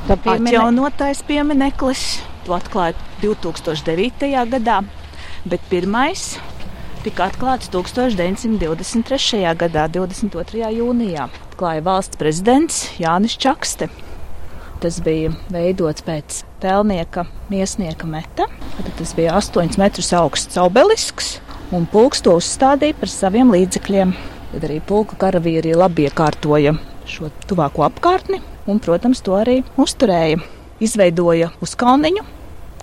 atjaunotais 0.09 1.21
piemineklis. 1.29 2.23
To 2.49 2.57
atklāja 2.57 2.97
2009. 3.21 4.33
gadā, 4.57 4.81
bet 5.45 5.61
pirmais 5.69 6.41
tika 7.02 7.26
atklāts 7.26 7.71
1923. 7.73 9.42
gadā, 9.59 9.88
22. 9.90 10.68
jūnijā. 10.76 11.26
Klāja 11.59 11.82
valsts 11.82 12.18
prezidents 12.18 12.85
Jānis 13.00 13.35
Čakste. 13.42 13.88
Tas 14.82 14.99
bija 15.02 15.32
veidots 15.50 16.02
pēc 16.06 16.42
tēlnieka 16.62 17.26
miesnieka 17.50 18.06
meta. 18.06 18.47
Tad 18.78 18.92
tas 18.99 19.14
bija 19.18 19.35
8 19.38 19.78
metrus 19.82 20.12
augsts 20.14 20.59
obelisks, 20.62 21.37
un 21.75 21.87
pulks 21.90 22.23
to 22.23 22.37
uzstādīja 22.38 22.99
par 22.99 23.11
saviem 23.11 23.50
līdzekļiem. 23.54 24.14
Tad 24.54 24.66
arī 24.68 24.78
pulka 24.87 25.18
karavīri 25.18 25.75
labi 25.78 26.06
iekārtoja 26.06 26.76
šo 27.09 27.32
tuvāko 27.50 27.87
apkārtni, 27.88 28.42
un, 28.71 28.78
protams, 28.82 29.23
to 29.26 29.35
arī 29.38 29.62
uzturēja. 29.80 30.42
Izveidoja 30.82 31.50
uzkalniņu, 31.62 32.26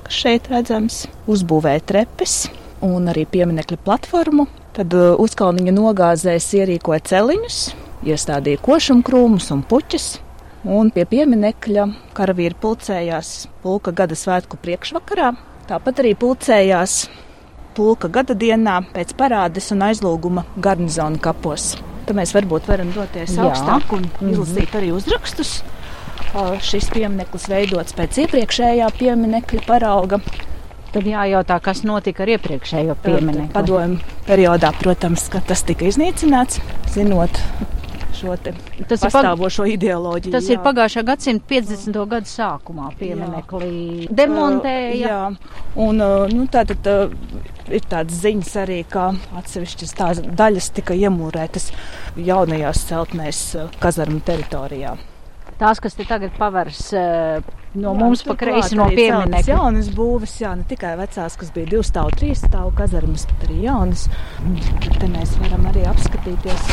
kas 0.05 0.23
šeit 0.23 0.47
redzams, 0.51 1.05
uzbūvēja 1.27 1.83
trepes 1.87 2.41
un 2.85 3.09
arī 3.11 3.25
pieminiekļa 3.29 3.79
platformu. 3.85 4.47
Tad 4.77 4.93
uh, 4.95 5.13
uzkalniņa 5.19 5.73
nogāzēs 5.75 6.47
ierīkoja 6.59 7.03
celiņus, 7.11 7.59
iestādīja 8.07 8.61
košumkrūmus 8.65 9.49
un 9.55 9.63
puķus. 9.67 10.09
Un 10.69 10.91
pie 10.91 11.05
pieminiekļa 11.07 11.85
karavīri 12.17 12.57
pulcējās 12.59 13.47
pulka 13.63 13.93
gada 13.95 14.17
svētku 14.19 14.59
priekšvakarā. 14.59 15.31
Tāpat 15.69 16.01
arī 16.03 16.15
pulcējās 16.19 17.05
pulka 17.77 18.09
gada 18.11 18.35
dienā 18.35 18.81
pēc 18.91 19.13
parādes 19.19 19.71
un 19.71 19.85
aizlūguma 19.87 20.43
garnizona 20.59 21.21
kapos. 21.23 21.77
Tad 22.07 22.17
mēs 22.17 22.33
varbūt 22.35 22.67
varam 22.67 22.91
doties 22.95 23.37
Jā. 23.37 23.45
augstāk 23.45 23.93
un 23.95 24.07
mhm. 24.07 24.33
izlasīt 24.33 24.75
arī 24.75 24.91
uzrakstus. 24.97 25.59
Šis 26.65 26.89
piemineklis 26.93 27.47
veidots 27.49 27.95
pēc 27.97 28.19
iepriekšējā 28.25 28.89
pieminekļa 28.99 29.63
parauga. 29.65 30.19
Tad 30.93 31.05
jājautā, 31.05 31.59
kas 31.61 31.83
notika 31.85 32.25
ar 32.25 32.33
iepriekšējo 32.35 32.95
pieminiektu. 33.03 33.53
Padomu 33.53 33.99
periodā, 34.25 34.71
protams, 34.79 35.27
tas 35.29 35.61
tika 35.67 35.85
iznīcināts, 35.89 36.61
zinot 36.95 37.41
šo 38.19 38.35
tas 38.87 39.03
pastāvošo 39.03 39.63
pag... 39.63 39.73
ideoloģiju. 39.75 40.33
Tas 40.33 40.47
jā. 40.49 40.55
ir 40.57 40.63
pagājušā 40.65 41.03
gadsimta 41.07 41.45
50. 41.51 41.99
gadu 42.13 42.31
sākumā 42.31 42.89
pieminekli 42.99 44.07
demontēja. 44.21 44.97
Jā, 44.99 45.19
un 45.79 46.03
nu, 46.33 46.47
tātad 46.51 46.89
ir 47.69 47.85
tādas 47.91 48.23
ziņas 48.23 48.55
arī, 48.63 48.81
ka 48.89 49.11
atsevišķas 49.39 49.95
tās 49.99 50.23
daļas 50.41 50.71
tika 50.79 50.97
iemūrētas 50.97 51.69
jaunajās 52.29 52.83
celtnēs 52.89 53.45
kazarmu 53.83 54.23
teritorijā. 54.25 54.97
Tās, 55.59 55.81
kas 55.83 55.97
te 55.97 56.05
tagad 56.07 56.31
paveras 56.39 56.85
uh, 56.95 57.41
no 57.75 57.91
jā, 57.91 57.99
mums 57.99 58.21
pa 58.23 58.37
kreisi 58.39 58.77
no 58.79 58.85
pieminiekta. 58.93 59.43
Jaunas 59.51 59.89
būves, 59.91 60.37
jā, 60.39 60.53
ne 60.55 60.63
tikai 60.69 60.93
vecās, 60.95 61.35
kas 61.35 61.51
bija 61.51 61.67
divu 61.73 61.83
stāvu, 61.83 62.13
trīs 62.15 62.45
stāvu 62.45 62.71
kazarmas, 62.77 63.25
bet 63.27 63.49
arī 63.49 63.65
jaunas. 63.65 64.07
Tad 64.85 65.01
te 65.01 65.09
mēs 65.11 65.35
varam 65.41 65.67
arī 65.73 65.83
apskatīties 65.91 66.69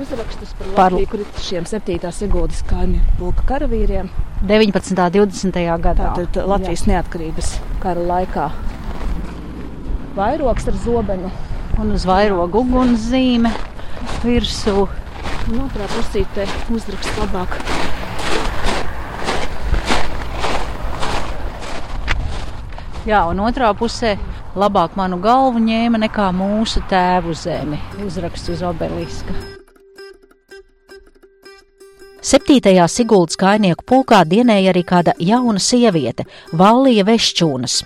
uzrakstus 0.00 0.52
par, 0.58 0.66
par... 0.74 0.92
Latviju 0.92 1.10
kritušiem 1.12 1.66
7. 1.66 1.98
ieguldas 2.26 2.62
kājņu 2.70 3.00
pulka 3.18 3.46
karavīriem. 3.48 4.10
19. 4.48 4.94
un 4.98 5.30
20. 5.30 5.60
gadā. 5.84 6.12
Tātad 6.16 6.46
Latvijas 6.48 6.86
Jā. 6.86 6.94
neatkarības 6.94 7.52
kara 7.82 8.06
laikā. 8.10 8.48
Vairogs 10.16 10.66
ar 10.70 10.78
zobenu. 10.84 11.30
Un 11.80 11.94
uz 11.94 12.06
vairogu 12.08 12.64
ugunszīme 12.64 13.52
virsū. 14.24 14.88
Un 15.50 15.64
otrā 15.64 15.86
pusīte 15.90 16.44
uzraksts 16.70 17.16
labāk. 17.18 17.56
Jā, 23.08 23.24
un 23.26 23.42
otrā 23.42 23.72
pusē 23.74 24.14
labāk 24.54 24.94
manu 25.00 25.18
galvu 25.18 25.58
ņēma 25.64 26.04
nekā 26.06 26.30
mūsu 26.36 26.84
tēvu 26.90 27.34
zemi. 27.34 27.80
Uzraksts 28.06 28.54
uz 28.54 28.62
obeliska. 28.62 29.59
7. 32.20 32.60
Siguldas 32.88 33.38
kainieku 33.40 33.84
pulkā 33.88 34.18
dienēja 34.28 34.74
arī 34.74 34.82
kāda 34.84 35.14
jauna 35.24 35.60
sieviete, 35.62 36.26
Vallija 36.52 37.06
Veščūnas. 37.08 37.78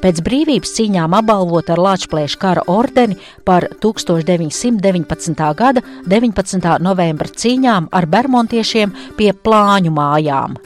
Pēc 0.00 0.22
brīvības 0.24 0.72
cīņām 0.78 1.12
apbalvota 1.18 1.74
ar 1.74 1.82
Lāčplēša 1.86 2.40
kara 2.40 2.62
ordeni 2.72 3.18
par 3.44 3.68
1919. 3.84 5.44
gada 5.58 5.84
19. 6.08 6.70
novembra 6.80 7.28
cīņām 7.28 7.90
ar 7.92 8.08
bermontiešiem 8.08 8.96
pie 9.20 9.34
plāņu 9.36 9.92
mājām. 9.92 10.56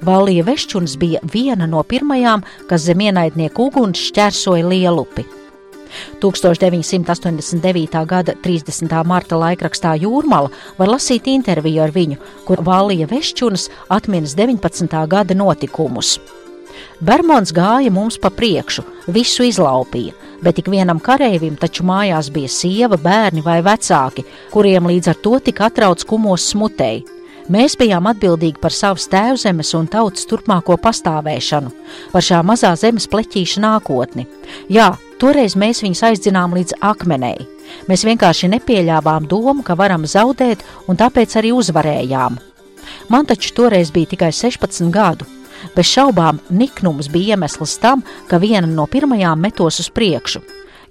Vallija 0.00 0.48
Veščunas 0.48 0.96
bija 0.96 1.20
viena 1.28 1.68
no 1.68 1.84
pirmajām, 1.84 2.40
kas 2.72 2.88
zem 2.88 3.04
ienaidnieku 3.04 3.68
uguns 3.68 4.00
šķērsoja 4.08 4.64
Lielupi. 4.72 5.41
1989. 6.22 8.04
gada 8.06 8.34
30. 8.44 8.92
marta 9.06 9.38
laikrakstā 9.40 9.94
Jūrmala 10.02 10.52
var 10.78 10.92
lasīt 10.94 11.28
interviju 11.32 11.82
ar 11.84 11.94
viņu, 11.94 12.20
kur 12.46 12.62
Vālija 12.64 13.08
Vešķunas 13.10 13.68
atminas 13.88 14.36
19. 14.38 15.06
gada 15.08 15.34
notikumus. 15.34 16.18
Bermons 17.02 17.50
gāja 17.50 17.90
mums 17.90 18.18
pa 18.22 18.30
priekšu, 18.30 18.84
visu 19.10 19.42
izlaupīja, 19.48 20.14
bet 20.42 20.60
ik 20.62 20.68
vienam 20.70 21.00
kareivim 21.02 21.56
taču 21.58 21.82
mājās 21.86 22.30
bija 22.30 22.50
sieva, 22.50 22.98
bērni 22.98 23.42
vai 23.42 23.58
vecāki, 23.64 24.24
kuriem 24.52 24.86
līdz 24.90 25.10
ar 25.10 25.18
to 25.24 25.38
tika 25.42 25.66
atrauts 25.70 26.06
kumos 26.06 26.46
smutēji. 26.52 27.02
Mēs 27.50 27.74
bijām 27.74 28.06
atbildīgi 28.06 28.60
par 28.62 28.70
savas 28.70 29.08
tēvzemes 29.10 29.72
un 29.74 29.88
tautas 29.90 30.28
turpmāko 30.30 30.76
pastāvēšanu, 30.78 31.72
par 32.12 32.22
šā 32.22 32.38
mazā 32.46 32.70
zemes 32.78 33.08
pleķīša 33.10 33.64
nākotni. 33.64 34.28
Jā, 34.70 34.92
toreiz 35.22 35.54
mēs 35.58 35.82
viņus 35.84 36.02
aizdzinām 36.08 36.54
līdz 36.56 36.80
akmenei. 36.82 37.46
Mēs 37.88 38.02
vienkārši 38.06 38.50
nepieļāvām 38.56 39.28
domu, 39.30 39.62
ka 39.62 39.76
varam 39.78 40.06
zaudēt, 40.08 40.64
un 40.90 40.98
tāpēc 40.98 41.36
arī 41.38 41.52
uzvarējām. 41.54 42.38
Man 43.12 43.28
taču 43.28 43.54
toreiz 43.54 43.92
bija 43.94 44.12
tikai 44.14 44.32
16 44.34 44.90
gadu. 44.92 45.28
Bez 45.76 45.86
šaubām, 45.86 46.40
niknums 46.50 47.06
bija 47.12 47.36
iemesls 47.36 47.76
tam, 47.78 48.02
ka 48.26 48.40
viena 48.42 48.66
no 48.66 48.88
pirmajām 48.90 49.38
metos 49.38 49.78
uz 49.78 49.88
priekšu. 49.94 50.42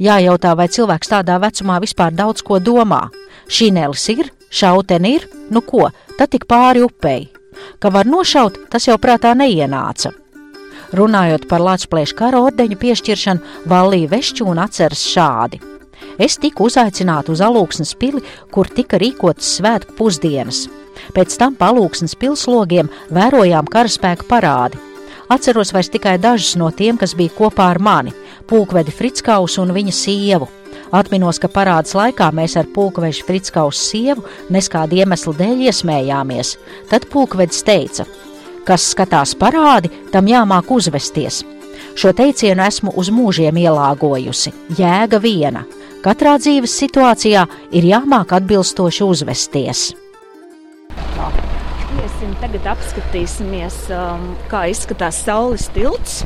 Jājautā, 0.01 0.55
vai 0.57 0.69
cilvēks 0.71 1.11
tādā 1.11 1.35
vecumā 1.43 1.81
vispār 1.83 2.15
daudz 2.15 2.41
ko 2.45 2.61
domā. 2.63 3.09
Šīnēlis 3.51 4.07
ir, 4.15 4.31
šauteni 4.49 5.17
ir, 5.17 5.27
nu 5.51 5.61
ko, 5.61 5.89
tad 6.17 6.31
tik 6.31 6.47
pāri 6.49 6.85
upei. 6.87 7.27
Ka 7.83 7.91
var 7.91 8.07
nošaut, 8.07 8.63
tas 8.71 8.87
jau 8.87 8.95
prātā 8.97 9.35
neienāca. 9.37 10.15
Runājot 10.91 11.47
par 11.47 11.63
Latvijas 11.63 12.11
kara 12.11 12.41
ordeņu 12.43 12.75
piešķiršanu, 12.81 13.53
Vallija 13.71 14.09
Vešķūna 14.11 14.65
atceras 14.67 15.05
šādi. 15.07 15.61
Es 16.19 16.35
tiku 16.41 16.67
uzaicināta 16.67 17.31
uz 17.31 17.39
Alūksnes 17.39 17.93
pili, 17.95 18.19
kur 18.51 18.67
tika 18.67 18.99
rīkotas 18.99 19.55
svētku 19.57 19.95
pusdienas. 19.95 20.65
Pēc 21.15 21.37
tam 21.39 21.55
palūksnes 21.55 22.17
pilslogiem 22.19 22.91
vērojām 23.15 23.69
karaspēka 23.71 24.27
parādi. 24.27 24.79
Atceros 25.31 25.71
vairs 25.71 25.89
tikai 25.93 26.17
dažus 26.19 26.57
no 26.59 26.67
tiem, 26.75 26.97
kas 26.99 27.15
bija 27.15 27.31
kopā 27.37 27.69
ar 27.71 27.79
mani- 27.79 28.11
pulkvedi 28.49 28.91
Fritskaus 28.91 29.57
un 29.57 29.71
viņa 29.71 29.93
sievu. 29.95 30.49
Atminos, 30.91 31.39
ka 31.39 31.47
parādas 31.47 31.95
laikā 31.95 32.33
mēs 32.35 32.57
ar 32.59 32.65
pulkveža 32.65 33.23
Fritskaus 33.23 33.79
sievu 33.79 34.25
neskādu 34.51 34.99
iemeslu 34.99 35.33
dēļ 35.33 35.69
iesmējāmies. 35.69 36.57
Tad 36.89 37.07
pulkvedis 37.07 37.63
teica, 37.63 38.05
kas 38.67 38.91
skatās 38.93 39.33
parādi, 39.37 39.91
tam 40.11 40.29
jāmāk 40.29 40.71
uzvesties. 40.71 41.41
Šo 41.95 42.13
teicienu 42.15 42.63
esmu 42.63 42.93
uz 42.97 43.09
mūžiem 43.11 43.57
ielāgojusi. 43.59 44.53
Jēga 44.77 45.19
viena. 45.23 45.65
Katrā 46.01 46.37
dzīves 46.41 46.73
situācijā 46.81 47.43
ir 47.77 47.85
jāmāk 47.85 48.31
atbilstoši 48.37 49.05
uzvesties. 49.05 49.91
Iesim, 52.01 52.31
tagad 52.41 52.71
apskatīsimies, 52.73 53.83
um, 53.93 54.31
kā 54.49 54.63
izskatās 54.71 55.19
saules 55.25 55.67
tilts. 55.75 56.21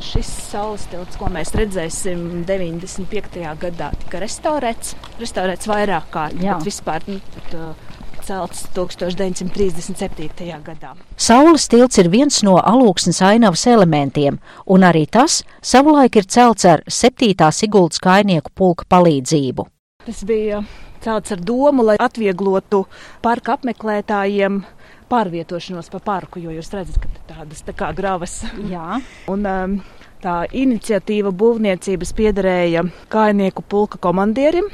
Šis 0.00 0.28
saules 0.48 0.86
tilts, 0.88 1.18
ko 1.20 1.28
mēs 1.28 1.52
redzēsim 1.52 2.46
95. 2.48 3.42
gadā, 3.60 3.90
tika 4.00 4.22
restaurēts, 4.22 4.94
restaurēts 5.20 5.68
vairāk 5.68 6.06
kārt, 6.14 6.40
bet 6.40 6.64
vispār 6.64 7.04
nu, 7.10 7.18
tad, 7.34 7.58
uh, 7.58 7.90
celts 8.30 8.66
1937. 8.74 10.62
gadā. 10.64 10.94
Saules 11.16 11.66
tilts 11.70 11.98
ir 11.98 12.10
viens 12.12 12.42
no 12.46 12.56
alūksnes 12.58 13.20
ainavas 13.26 13.66
elementiem, 13.66 14.38
un 14.66 14.86
arī 14.86 15.06
tas 15.10 15.40
savulaik 15.62 16.20
ir 16.20 16.28
celts 16.30 16.68
ar 16.68 16.84
7. 16.86 17.34
Siguldas 17.50 18.02
kainieku 18.02 18.54
pulka 18.54 18.86
palīdzību. 18.90 19.66
Tas 20.06 20.22
bija 20.24 20.62
celts 21.04 21.34
ar 21.34 21.40
domu, 21.42 21.84
lai 21.90 21.96
atvieglotu 22.00 22.84
parka 23.24 23.56
apmeklētājiem 23.58 24.62
pārvietošanos 25.10 25.90
pa 25.90 25.98
parku, 26.04 26.38
jo 26.38 26.52
jūs 26.54 26.70
redzat, 26.74 27.00
ka 27.02 27.34
tādas 27.34 27.64
tā 27.66 27.74
kā 27.74 27.90
gravas. 27.96 28.44
Jā. 28.70 29.00
Un, 29.32 29.48
um, 29.48 29.80
tā 30.20 30.44
iniciatīva 30.52 31.32
būvniecības 31.34 32.12
piederēja 32.16 32.84
kājnieku 33.12 33.64
pulka 33.66 33.98
komandierim, 34.02 34.68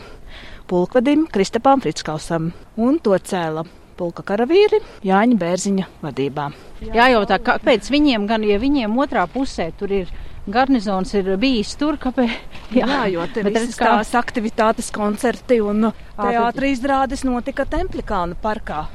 pulkvedim 0.68 1.26
Kristapam 1.32 1.82
Fritskausam, 1.82 2.50
un 2.76 2.98
to 3.02 3.16
cēla 3.16 3.64
pulka 3.96 4.24
karavīri 4.26 4.80
Jāņa 5.06 5.38
Bērziņa 5.40 5.88
vadībā. 6.02 6.50
Jājautā, 6.92 7.38
kāpēc 7.42 7.88
viņiem, 7.92 8.26
gan 8.28 8.44
ja 8.44 8.58
viņiem 8.60 8.96
otrā 9.00 9.24
pusē 9.30 9.70
tur 9.78 9.94
ir 10.02 10.10
garnizons 10.46 11.14
ir 11.18 11.32
bijis 11.40 11.74
tur, 11.80 11.98
kāpēc? 12.00 12.34
Jā, 12.74 12.86
jā 12.86 13.00
jo 13.14 13.26
tur 13.34 13.50
ir 13.50 13.58
kā... 13.72 13.96
tās 13.96 14.12
aktivitātes, 14.18 14.92
koncerti 14.94 15.60
un 15.64 15.90
teātris 16.18 16.78
izrādes 16.78 17.24
notika 17.26 17.66
Templikāna 17.70 18.38
parkā. 18.42 18.86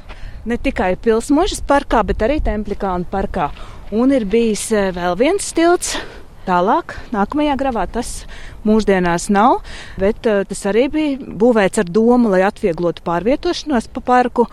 Ne 0.45 0.57
tikai 0.57 0.95
Pilsmožas 0.97 1.61
parkā, 1.67 2.01
bet 2.05 2.23
arī 2.25 2.39
Templikāna 2.43 3.05
parkā. 3.09 3.51
Un 3.91 4.13
ir 4.15 4.25
bijis 4.25 4.69
vēl 4.71 5.17
viens 5.19 5.51
stilts. 5.51 5.95
Tālāk, 6.41 6.95
nākamajā 7.13 7.53
gravā 7.59 7.83
tas 7.85 8.23
mūsdienās 8.67 9.29
nav, 9.33 9.61
bet 10.01 10.27
uh, 10.29 10.43
tas 10.47 10.65
arī 10.71 10.87
bija 10.91 11.31
būvēts 11.41 11.81
ar 11.81 11.89
domu, 11.89 12.31
lai 12.33 12.43
atvieglotu 12.47 13.05
pārvietošanos 13.07 13.89
pa 13.93 14.05
parku 14.11 14.47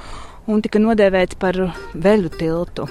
un 0.49 0.65
tika 0.65 0.81
nodēvēts 0.81 1.39
par 1.41 1.61
veļu 1.95 2.33
tiltu. 2.39 2.89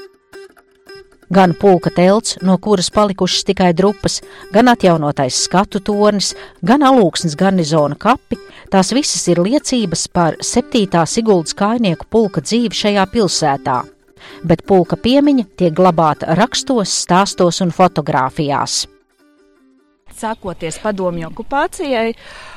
Gan 1.27 1.51
pulka 1.59 1.91
telts, 1.91 2.37
no 2.39 2.55
kuras 2.63 2.87
palikušas 2.95 3.43
tikai 3.49 3.73
drupas, 3.75 4.21
gan 4.53 4.71
atjaunotais 4.71 5.35
skatu 5.43 5.81
tornis, 5.83 6.31
gan 6.63 6.85
alūksnes 6.87 7.35
garnizona 7.35 7.97
kapi, 7.99 8.39
tās 8.71 8.93
visas 8.95 9.27
ir 9.27 9.43
liecības 9.43 10.07
par 10.07 10.39
7. 10.39 11.03
Siguldas 11.03 11.57
kājnieku 11.59 12.07
pulka 12.09 12.43
dzīvi 12.45 12.79
šajā 12.83 13.07
pilsētā. 13.11 13.81
Bet 14.47 14.63
pulka 14.67 14.95
piemiņa 14.95 15.49
tiek 15.59 15.75
glabāta 15.75 16.31
rakstos, 16.39 16.95
stāstos 17.03 17.59
un 17.65 17.75
fotografijās. 17.75 18.85
Sākoties 20.17 20.79
padomju 20.81 21.29
okupācijai, 21.29 22.15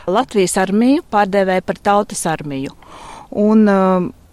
Latvijas 0.08 0.56
armiju 0.60 1.04
pārdevēja 1.12 1.64
par 1.66 1.80
tautas 1.90 2.24
armiju. 2.30 2.72
Un, 3.36 3.66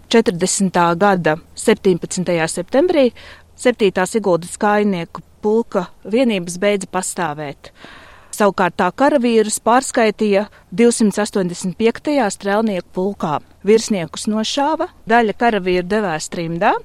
40. 0.08 0.72
Uh, 0.72 0.94
gada 0.98 1.36
17. 1.54 2.24
septembrī 2.48 3.10
7. 3.58 3.92
Siguldas 4.08 4.56
kājnieku 4.60 5.22
pulka 5.42 5.88
vienības 6.08 6.58
beidza 6.62 6.88
pastāvēt. 6.90 7.72
Savukārt 8.38 8.76
tā 8.78 8.86
karavīrus 8.94 9.58
pārskaitīja 9.66 10.44
285. 10.78 12.14
strēlnieku 12.36 12.88
pulkā. 12.94 13.38
Virsniekus 13.66 14.28
nošāva, 14.30 14.86
daļa 15.10 15.34
karavīru 15.40 15.88
devās 15.90 16.30
trimdā, 16.30 16.76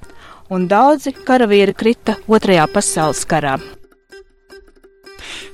un 0.50 0.68
daudzi 0.72 1.14
karavīri 1.14 1.78
krita 1.78 2.18
Otrajā 2.28 2.66
pasaules 2.74 3.22
karā. 3.30 3.60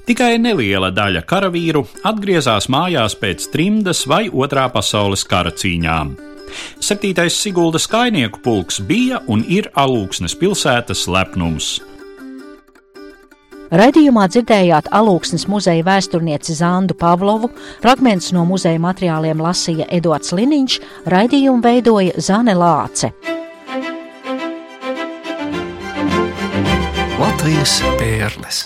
Tikai 0.08 0.38
neliela 0.42 0.90
daļa 0.96 1.22
karavīru 1.30 1.86
atgriezās 2.08 2.70
mājās 2.72 3.16
pēc 3.20 3.50
trimdas 3.54 4.06
vai 4.10 4.28
Otrā 4.30 4.68
pasaules 4.74 5.26
kara 5.28 5.52
cīņām. 5.54 6.16
Septītais 6.82 7.38
Siguldas 7.38 7.86
kainieku 7.90 8.42
pulks 8.44 8.80
bija 8.82 9.22
un 9.28 9.44
ir 9.46 9.70
Alūksnes 9.78 10.36
pilsētas 10.40 11.06
lepnums. 11.12 11.78
Radījumā 13.70 14.24
dzirdējāt 14.34 14.88
Alūksnes 14.98 15.46
muzeja 15.46 15.86
vēsturnieci 15.86 16.56
Zandu 16.58 16.96
Pavlovu, 16.98 17.52
fragments 17.84 18.32
no 18.34 18.42
muzeja 18.50 18.82
materiāliem 18.82 19.44
lasīja 19.46 19.86
Eduards 19.94 20.34
Liniņš, 20.34 20.80
raidījumu 21.14 21.62
veidoja 21.62 22.18
Zane 22.18 22.58
Lāce. 22.58 23.14
Latvijas 27.20 27.78
pērles. 28.02 28.66